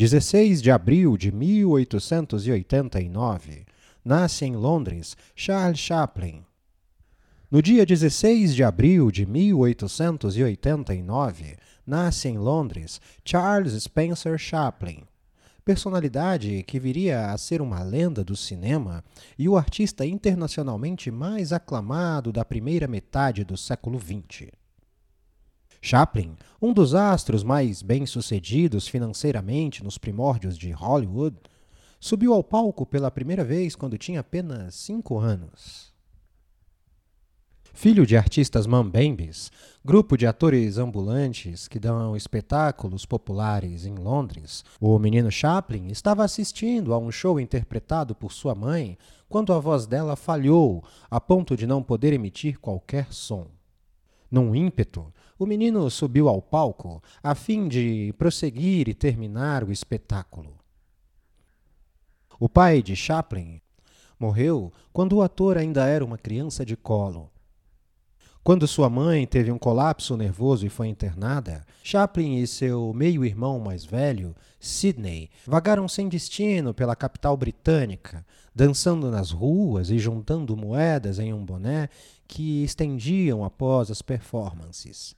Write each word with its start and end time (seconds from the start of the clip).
16 0.00 0.62
de 0.62 0.70
abril 0.70 1.18
de 1.18 1.30
1889, 1.30 3.66
nasce 4.02 4.46
em 4.46 4.56
Londres 4.56 5.14
Charles 5.36 5.78
Chaplin. 5.78 6.42
No 7.50 7.60
dia 7.60 7.84
16 7.84 8.54
de 8.54 8.64
abril 8.64 9.10
de 9.10 9.26
1889, 9.26 11.58
nasce 11.86 12.28
em 12.28 12.38
Londres 12.38 12.98
Charles 13.22 13.74
Spencer 13.74 14.38
Chaplin, 14.38 15.02
personalidade 15.62 16.62
que 16.62 16.80
viria 16.80 17.30
a 17.30 17.36
ser 17.36 17.60
uma 17.60 17.82
lenda 17.82 18.24
do 18.24 18.34
cinema 18.34 19.04
e 19.38 19.50
o 19.50 19.56
artista 19.58 20.06
internacionalmente 20.06 21.10
mais 21.10 21.52
aclamado 21.52 22.32
da 22.32 22.42
primeira 22.42 22.88
metade 22.88 23.44
do 23.44 23.54
século 23.54 24.00
XX. 24.00 24.59
Chaplin, 25.82 26.36
um 26.60 26.74
dos 26.74 26.94
astros 26.94 27.42
mais 27.42 27.80
bem-sucedidos 27.80 28.86
financeiramente 28.86 29.82
nos 29.82 29.96
primórdios 29.96 30.58
de 30.58 30.70
Hollywood, 30.72 31.36
subiu 31.98 32.34
ao 32.34 32.44
palco 32.44 32.84
pela 32.84 33.10
primeira 33.10 33.42
vez 33.42 33.74
quando 33.74 33.96
tinha 33.96 34.20
apenas 34.20 34.74
cinco 34.74 35.18
anos. 35.18 35.90
Filho 37.72 38.04
de 38.04 38.14
artistas 38.14 38.66
mambembes, 38.66 39.50
grupo 39.82 40.18
de 40.18 40.26
atores 40.26 40.76
ambulantes 40.76 41.66
que 41.66 41.78
dão 41.78 42.14
espetáculos 42.14 43.06
populares 43.06 43.86
em 43.86 43.94
Londres, 43.94 44.64
o 44.78 44.98
menino 44.98 45.30
Chaplin 45.30 45.86
estava 45.88 46.24
assistindo 46.24 46.92
a 46.92 46.98
um 46.98 47.10
show 47.10 47.40
interpretado 47.40 48.14
por 48.14 48.32
sua 48.32 48.54
mãe 48.54 48.98
quando 49.30 49.52
a 49.52 49.58
voz 49.58 49.86
dela 49.86 50.14
falhou 50.14 50.84
a 51.10 51.18
ponto 51.20 51.56
de 51.56 51.66
não 51.66 51.82
poder 51.82 52.12
emitir 52.12 52.58
qualquer 52.58 53.10
som. 53.12 53.46
Num 54.30 54.54
ímpeto, 54.54 55.12
o 55.38 55.46
menino 55.46 55.90
subiu 55.90 56.28
ao 56.28 56.40
palco 56.40 57.02
a 57.22 57.34
fim 57.34 57.66
de 57.66 58.14
prosseguir 58.16 58.88
e 58.88 58.94
terminar 58.94 59.64
o 59.64 59.72
espetáculo. 59.72 60.56
O 62.38 62.48
pai 62.48 62.82
de 62.82 62.94
Chaplin 62.94 63.60
morreu 64.18 64.72
quando 64.92 65.16
o 65.16 65.22
ator 65.22 65.58
ainda 65.58 65.86
era 65.86 66.04
uma 66.04 66.18
criança 66.18 66.64
de 66.64 66.76
colo. 66.76 67.30
Quando 68.42 68.66
sua 68.66 68.88
mãe 68.88 69.26
teve 69.26 69.52
um 69.52 69.58
colapso 69.58 70.16
nervoso 70.16 70.64
e 70.64 70.70
foi 70.70 70.88
internada, 70.88 71.62
Chaplin 71.82 72.38
e 72.38 72.46
seu 72.46 72.90
meio-irmão 72.94 73.60
mais 73.60 73.84
velho, 73.84 74.34
Sidney, 74.58 75.28
vagaram 75.46 75.86
sem 75.86 76.08
destino 76.08 76.72
pela 76.72 76.96
capital 76.96 77.36
britânica, 77.36 78.24
dançando 78.54 79.10
nas 79.10 79.30
ruas 79.30 79.90
e 79.90 79.98
juntando 79.98 80.56
moedas 80.56 81.18
em 81.18 81.34
um 81.34 81.44
boné 81.44 81.90
que 82.26 82.64
estendiam 82.64 83.44
após 83.44 83.90
as 83.90 84.00
performances. 84.00 85.14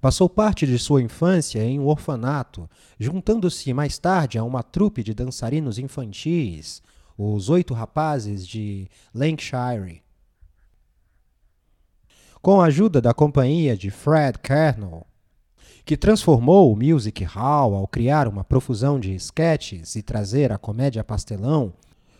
Passou 0.00 0.28
parte 0.28 0.66
de 0.66 0.78
sua 0.80 1.00
infância 1.00 1.62
em 1.62 1.78
um 1.78 1.86
orfanato, 1.86 2.68
juntando-se 2.98 3.72
mais 3.72 3.98
tarde 3.98 4.36
a 4.36 4.42
uma 4.42 4.64
trupe 4.64 5.04
de 5.04 5.14
dançarinos 5.14 5.78
infantis, 5.78 6.82
os 7.16 7.48
Oito 7.48 7.72
Rapazes 7.72 8.44
de 8.44 8.88
Lancashire 9.14 10.03
com 12.44 12.60
a 12.60 12.66
ajuda 12.66 13.00
da 13.00 13.14
companhia 13.14 13.74
de 13.74 13.90
Fred 13.90 14.38
Kernel, 14.38 15.06
que 15.82 15.96
transformou 15.96 16.70
o 16.70 16.76
music 16.76 17.24
hall 17.24 17.74
ao 17.74 17.88
criar 17.88 18.28
uma 18.28 18.44
profusão 18.44 19.00
de 19.00 19.14
sketches 19.14 19.96
e 19.96 20.02
trazer 20.02 20.52
a 20.52 20.58
comédia 20.58 21.02
pastelão, 21.02 21.72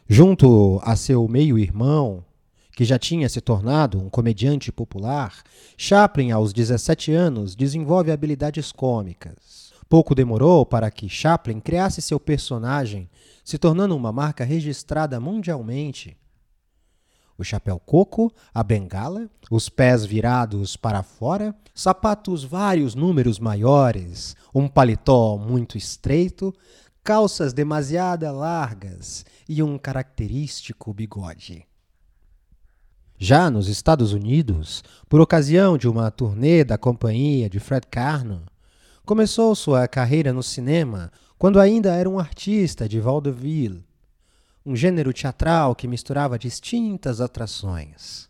junto 0.08 0.80
a 0.83 0.97
seu 0.97 1.28
meio-irmão, 1.28 2.25
que 2.72 2.86
já 2.86 2.98
tinha 2.98 3.28
se 3.28 3.39
tornado 3.42 4.00
um 4.00 4.08
comediante 4.08 4.72
popular, 4.72 5.42
Chaplin, 5.77 6.30
aos 6.30 6.55
17 6.55 7.12
anos, 7.12 7.55
desenvolve 7.55 8.11
habilidades 8.11 8.72
cômicas. 8.72 9.75
Pouco 9.91 10.14
demorou 10.14 10.64
para 10.64 10.91
que 10.91 11.06
Chaplin 11.06 11.61
criasse 11.61 12.00
seu 12.00 12.19
personagem, 12.19 13.11
se 13.45 13.58
tornando 13.58 13.95
uma 13.95 14.11
marca 14.11 14.42
registrada 14.42 15.20
mundialmente 15.20 16.17
o 17.39 17.45
chapéu 17.45 17.79
coco, 17.79 18.33
a 18.53 18.63
bengala, 18.63 19.29
os 19.51 19.69
pés 19.69 20.05
virados 20.05 20.77
para 20.77 21.03
fora, 21.03 21.55
sapatos 21.75 22.45
vários 22.45 22.95
números 22.95 23.39
maiores, 23.39 24.36
um 24.55 24.69
paletó 24.69 25.36
muito 25.36 25.77
estreito, 25.77 26.55
calças 27.03 27.53
demasiado 27.53 28.25
largas 28.33 29.25
e 29.48 29.63
um 29.63 29.77
característico 29.77 30.92
bigode. 30.92 31.67
Já 33.19 33.51
nos 33.51 33.69
Estados 33.69 34.13
Unidos, 34.13 34.83
por 35.08 35.20
ocasião 35.20 35.79
de 35.79 35.89
uma 35.89 36.11
turnê 36.11 36.64
da 36.64 36.77
companhia 36.77 37.48
de 37.48 37.61
Fred 37.61 37.87
Carno, 37.89 38.42
começou 39.05 39.55
sua 39.55 39.87
carreira 39.87 40.33
no 40.33 40.42
cinema 40.42 41.13
quando 41.39 41.61
ainda 41.61 41.95
era 41.95 42.08
um 42.08 42.19
artista 42.19 42.89
de 42.89 43.01
vaudeville 43.01 43.85
um 44.64 44.75
gênero 44.75 45.13
teatral 45.13 45.75
que 45.75 45.86
misturava 45.86 46.39
distintas 46.39 47.20
atrações. 47.20 48.29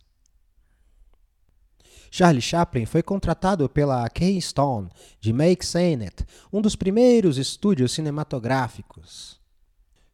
Charlie 2.10 2.40
Chaplin 2.40 2.86
foi 2.86 3.02
contratado 3.02 3.68
pela 3.68 4.08
Keystone 4.08 4.88
de 5.20 5.32
Make 5.32 5.66
Sennett, 5.66 6.24
um 6.52 6.60
dos 6.60 6.76
primeiros 6.76 7.38
estúdios 7.38 7.92
cinematográficos. 7.92 9.40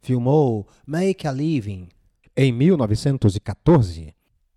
Filmou 0.00 0.66
Make 0.86 1.26
a 1.26 1.32
Living 1.32 1.88
em 2.34 2.52
1914, 2.52 4.14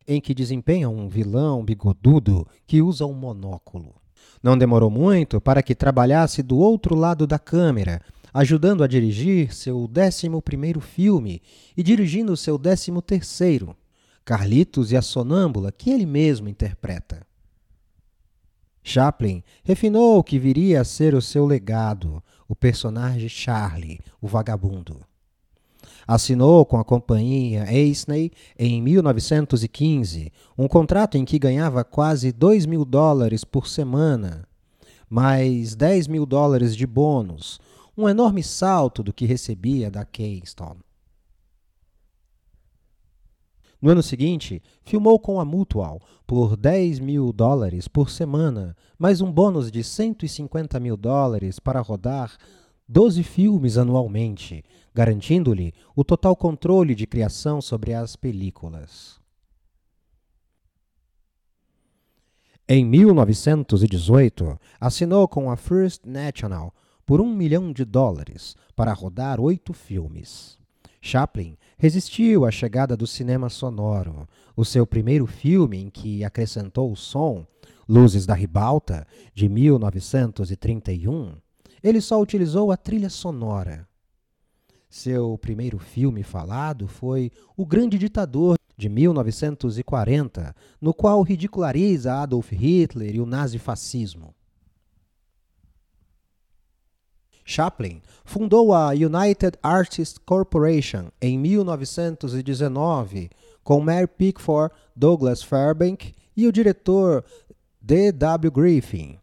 em 0.07 0.21
que 0.21 0.33
desempenha 0.33 0.89
um 0.89 1.09
vilão 1.09 1.65
bigodudo 1.65 2.47
que 2.65 2.81
usa 2.81 3.05
um 3.05 3.13
monóculo. 3.13 3.95
Não 4.41 4.57
demorou 4.57 4.89
muito 4.89 5.41
para 5.41 5.61
que 5.61 5.75
trabalhasse 5.75 6.41
do 6.41 6.57
outro 6.57 6.95
lado 6.95 7.27
da 7.27 7.37
câmera, 7.37 8.01
ajudando 8.33 8.83
a 8.83 8.87
dirigir 8.87 9.53
seu 9.53 9.77
11 9.77 10.81
filme 10.81 11.41
e 11.77 11.83
dirigindo 11.83 12.35
seu 12.35 12.57
13º, 12.57 13.75
Carlitos 14.25 14.91
e 14.91 14.97
a 14.97 15.01
Sonâmbula, 15.01 15.71
que 15.71 15.91
ele 15.91 16.05
mesmo 16.05 16.49
interpreta. 16.49 17.25
Chaplin 18.81 19.43
refinou 19.63 20.17
o 20.17 20.23
que 20.23 20.39
viria 20.39 20.81
a 20.81 20.85
ser 20.85 21.13
o 21.13 21.21
seu 21.21 21.45
legado, 21.45 22.23
o 22.47 22.55
personagem 22.55 23.29
Charlie, 23.29 23.99
o 24.21 24.27
vagabundo. 24.27 24.99
Assinou 26.05 26.65
com 26.65 26.77
a 26.77 26.83
companhia 26.83 27.65
Eisney 27.71 28.31
em 28.59 28.81
1915 28.81 30.31
um 30.57 30.67
contrato 30.67 31.17
em 31.17 31.23
que 31.23 31.39
ganhava 31.39 31.83
quase 31.83 32.31
2 32.31 32.65
mil 32.65 32.83
dólares 32.83 33.45
por 33.45 33.67
semana, 33.67 34.45
mais 35.09 35.75
10 35.75 36.07
mil 36.07 36.25
dólares 36.25 36.75
de 36.75 36.85
bônus, 36.85 37.59
um 37.97 38.09
enorme 38.09 38.43
salto 38.43 39.03
do 39.03 39.13
que 39.13 39.25
recebia 39.25 39.89
da 39.91 40.03
Keystone. 40.03 40.81
No 43.81 43.89
ano 43.89 44.01
seguinte, 44.01 44.63
filmou 44.81 45.19
com 45.19 45.41
a 45.41 45.45
Mutual 45.45 46.01
por 46.25 46.55
10 46.55 46.99
mil 46.99 47.33
dólares 47.33 47.85
por 47.85 48.09
semana, 48.09 48.77
mais 48.97 49.19
um 49.19 49.29
bônus 49.29 49.69
de 49.69 49.83
150 49.83 50.79
mil 50.79 50.95
dólares 50.95 51.59
para 51.59 51.81
rodar 51.81 52.37
12 52.87 53.23
filmes 53.23 53.77
anualmente, 53.77 54.63
garantindo-lhe 54.93 55.73
o 55.95 56.03
total 56.03 56.33
controle 56.35 56.95
de 56.95 57.05
criação 57.05 57.61
sobre 57.61 57.93
as 57.93 58.15
películas. 58.15 59.21
Em 62.65 62.85
1918, 62.85 64.57
assinou 64.79 65.27
com 65.27 65.51
a 65.51 65.57
First 65.57 66.05
National 66.05 66.73
por 67.05 67.21
um 67.21 67.33
milhão 67.33 67.71
de 67.71 67.85
dólares 67.85 68.55
para 68.75 68.93
rodar 68.93 69.39
oito 69.39 69.73
filmes. 69.73 70.57
Chaplin 71.01 71.57
resistiu 71.77 72.45
à 72.45 72.51
chegada 72.51 72.95
do 72.95 73.05
cinema 73.05 73.49
sonoro. 73.49 74.27
O 74.55 74.63
seu 74.63 74.87
primeiro 74.87 75.25
filme, 75.25 75.77
em 75.77 75.89
que 75.89 76.23
acrescentou 76.23 76.91
o 76.91 76.95
som, 76.95 77.45
Luzes 77.87 78.25
da 78.25 78.33
Ribalta, 78.33 79.05
de 79.33 79.49
1931, 79.49 81.35
ele 81.83 81.99
só 81.99 82.21
utilizou 82.21 82.71
a 82.71 82.77
trilha 82.77 83.09
sonora. 83.09 83.85
Seu 84.89 85.37
primeiro 85.37 85.77
filme 85.77 86.23
falado 86.23 86.87
foi 86.87 87.31
O 87.57 87.65
Grande 87.65 87.97
Ditador, 87.97 88.57
de 88.77 88.87
1940, 88.87 90.55
no 90.79 90.93
qual 90.93 91.21
ridiculariza 91.21 92.13
Adolf 92.13 92.51
Hitler 92.51 93.15
e 93.15 93.19
o 93.19 93.25
nazifascismo. 93.25 94.33
Chaplin 97.45 98.01
fundou 98.23 98.73
a 98.73 98.89
United 98.89 99.57
Artists 99.61 100.17
Corporation 100.17 101.09
em 101.21 101.37
1919 101.37 103.29
com 103.63 103.79
Mary 103.79 104.07
Pickford, 104.07 104.73
Douglas 104.95 105.41
Fairbank 105.41 106.13
e 106.35 106.47
o 106.47 106.51
diretor 106.51 107.23
D.W. 107.81 108.51
Griffin. 108.51 109.17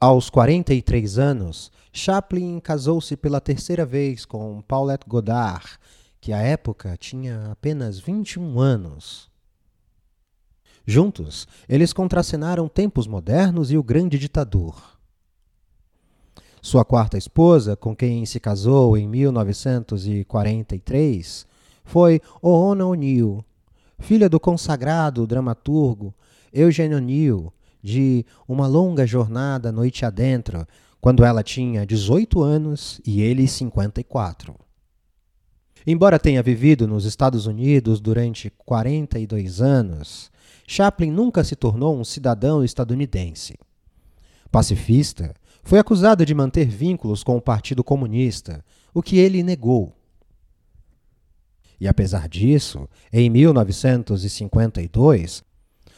Aos 0.00 0.28
43 0.28 1.18
anos, 1.18 1.72
Chaplin 1.92 2.60
casou-se 2.60 3.16
pela 3.16 3.40
terceira 3.40 3.86
vez 3.86 4.24
com 4.24 4.60
Paulette 4.62 5.08
Goddard, 5.08 5.78
que 6.20 6.32
à 6.32 6.38
época 6.38 6.96
tinha 6.98 7.50
apenas 7.50 7.98
21 7.98 8.60
anos. 8.60 9.30
Juntos, 10.86 11.48
eles 11.66 11.92
contracenaram 11.92 12.68
Tempos 12.68 13.06
Modernos 13.06 13.70
e 13.70 13.78
O 13.78 13.82
Grande 13.82 14.18
Ditador. 14.18 14.93
Sua 16.64 16.82
quarta 16.82 17.16
esposa, 17.18 17.76
com 17.76 17.94
quem 17.94 18.24
se 18.24 18.40
casou 18.40 18.96
em 18.96 19.06
1943, 19.06 21.46
foi 21.84 22.22
Ohana 22.40 22.86
O'Neill, 22.86 23.44
filha 23.98 24.30
do 24.30 24.40
consagrado 24.40 25.26
dramaturgo 25.26 26.14
Eugene 26.50 26.94
O'Neill, 26.94 27.52
de 27.82 28.24
Uma 28.48 28.66
Longa 28.66 29.06
Jornada 29.06 29.70
Noite 29.70 30.06
Adentro, 30.06 30.66
quando 31.02 31.22
ela 31.22 31.42
tinha 31.42 31.84
18 31.84 32.42
anos 32.42 32.98
e 33.06 33.20
ele 33.20 33.46
54. 33.46 34.54
Embora 35.86 36.18
tenha 36.18 36.42
vivido 36.42 36.88
nos 36.88 37.04
Estados 37.04 37.44
Unidos 37.44 38.00
durante 38.00 38.48
42 38.48 39.60
anos, 39.60 40.30
Chaplin 40.66 41.10
nunca 41.10 41.44
se 41.44 41.56
tornou 41.56 41.94
um 41.94 42.04
cidadão 42.04 42.64
estadunidense. 42.64 43.54
Pacifista, 44.50 45.34
foi 45.64 45.78
acusado 45.78 46.26
de 46.26 46.34
manter 46.34 46.66
vínculos 46.66 47.24
com 47.24 47.36
o 47.36 47.40
Partido 47.40 47.82
Comunista, 47.82 48.62
o 48.92 49.02
que 49.02 49.16
ele 49.16 49.42
negou. 49.42 49.96
E 51.80 51.88
apesar 51.88 52.28
disso, 52.28 52.86
em 53.12 53.28
1952, 53.30 55.42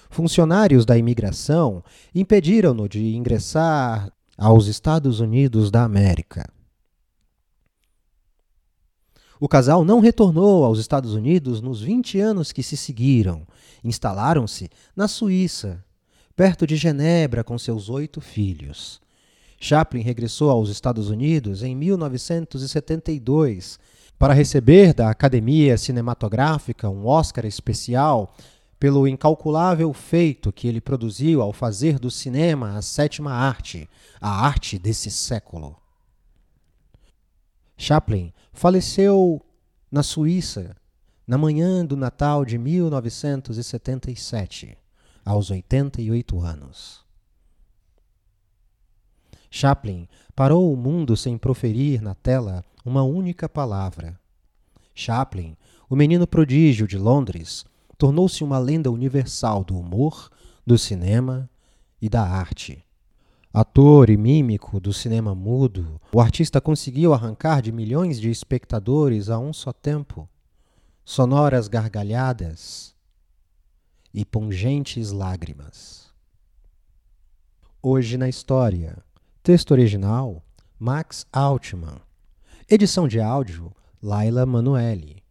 funcionários 0.08 0.86
da 0.86 0.96
imigração 0.96 1.84
impediram-no 2.14 2.88
de 2.88 3.14
ingressar 3.14 4.10
aos 4.38 4.68
Estados 4.68 5.20
Unidos 5.20 5.70
da 5.70 5.82
América. 5.82 6.48
O 9.38 9.48
casal 9.48 9.84
não 9.84 10.00
retornou 10.00 10.64
aos 10.64 10.78
Estados 10.78 11.12
Unidos 11.12 11.60
nos 11.60 11.82
20 11.82 12.18
anos 12.20 12.52
que 12.52 12.62
se 12.62 12.74
seguiram. 12.76 13.46
Instalaram-se 13.84 14.70
na 14.94 15.06
Suíça, 15.06 15.84
perto 16.34 16.66
de 16.66 16.76
Genebra, 16.76 17.44
com 17.44 17.58
seus 17.58 17.90
oito 17.90 18.18
filhos. 18.20 19.04
Chaplin 19.58 20.02
regressou 20.02 20.50
aos 20.50 20.68
Estados 20.68 21.08
Unidos 21.08 21.62
em 21.62 21.74
1972 21.74 23.78
para 24.18 24.34
receber 24.34 24.94
da 24.94 25.10
Academia 25.10 25.76
Cinematográfica 25.76 26.88
um 26.88 27.06
Oscar 27.06 27.44
especial 27.44 28.34
pelo 28.78 29.08
incalculável 29.08 29.92
feito 29.92 30.52
que 30.52 30.68
ele 30.68 30.80
produziu 30.80 31.40
ao 31.40 31.52
fazer 31.52 31.98
do 31.98 32.10
cinema 32.10 32.76
a 32.76 32.82
sétima 32.82 33.32
arte, 33.32 33.88
a 34.20 34.46
arte 34.46 34.78
desse 34.78 35.10
século. 35.10 35.76
Chaplin 37.76 38.32
faleceu 38.52 39.42
na 39.90 40.02
Suíça 40.02 40.76
na 41.26 41.36
manhã 41.36 41.84
do 41.84 41.96
Natal 41.96 42.44
de 42.44 42.56
1977, 42.56 44.78
aos 45.24 45.50
88 45.50 46.40
anos. 46.40 47.04
Chaplin 49.56 50.06
parou 50.34 50.70
o 50.70 50.76
mundo 50.76 51.16
sem 51.16 51.38
proferir 51.38 52.02
na 52.02 52.14
tela 52.14 52.62
uma 52.84 53.02
única 53.02 53.48
palavra. 53.48 54.20
Chaplin, 54.94 55.56
o 55.88 55.96
menino 55.96 56.26
prodígio 56.26 56.86
de 56.86 56.98
Londres, 56.98 57.64
tornou-se 57.96 58.44
uma 58.44 58.58
lenda 58.58 58.90
universal 58.90 59.64
do 59.64 59.74
humor, 59.74 60.28
do 60.66 60.76
cinema 60.76 61.48
e 62.02 62.06
da 62.06 62.22
arte. 62.22 62.84
Ator 63.50 64.10
e 64.10 64.16
mímico 64.18 64.78
do 64.78 64.92
cinema 64.92 65.34
mudo, 65.34 65.98
o 66.12 66.20
artista 66.20 66.60
conseguiu 66.60 67.14
arrancar 67.14 67.62
de 67.62 67.72
milhões 67.72 68.20
de 68.20 68.28
espectadores 68.28 69.30
a 69.30 69.38
um 69.38 69.54
só 69.54 69.72
tempo 69.72 70.28
sonoras 71.02 71.66
gargalhadas 71.66 72.94
e 74.12 74.22
pungentes 74.22 75.12
lágrimas. 75.12 76.10
Hoje 77.82 78.18
na 78.18 78.28
história. 78.28 79.02
Texto 79.46 79.70
original: 79.70 80.42
Max 80.76 81.24
Altman. 81.32 82.00
Edição 82.68 83.06
de 83.06 83.20
áudio: 83.20 83.72
Laila 84.02 84.44
Manuelle. 84.44 85.22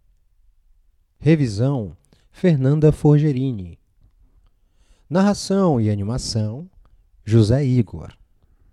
Revisão: 1.19 1.97
Fernanda 2.31 2.93
Forgerini. 2.93 3.77
Narração 5.09 5.81
e 5.81 5.89
animação: 5.89 6.71
José 7.25 7.65
Igor. 7.65 8.15